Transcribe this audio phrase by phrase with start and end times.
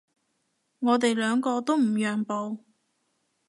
[0.79, 2.65] 我哋兩個都唔讓步